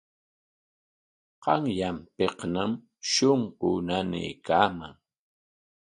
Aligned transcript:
Qanyanpikñam 1.43 2.71
shunquu 3.11 3.67
nanaykaaman. 3.87 4.93